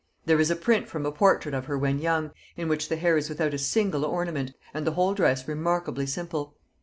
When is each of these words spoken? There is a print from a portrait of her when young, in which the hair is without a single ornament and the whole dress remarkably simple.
There 0.25 0.39
is 0.39 0.49
a 0.49 0.55
print 0.55 0.87
from 0.87 1.05
a 1.05 1.11
portrait 1.11 1.53
of 1.53 1.65
her 1.65 1.77
when 1.77 1.99
young, 1.99 2.31
in 2.57 2.67
which 2.67 2.89
the 2.89 2.95
hair 2.95 3.17
is 3.17 3.29
without 3.29 3.53
a 3.53 3.59
single 3.59 4.03
ornament 4.03 4.51
and 4.73 4.87
the 4.87 4.93
whole 4.93 5.13
dress 5.13 5.47
remarkably 5.47 6.07
simple. 6.07 6.55